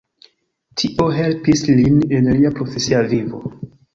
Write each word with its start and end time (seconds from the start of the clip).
Tio 0.81 1.05
helpis 1.17 1.61
lin 1.81 2.01
en 2.21 2.31
lia 2.39 2.53
profesia 2.57 3.05
vivo. 3.15 3.43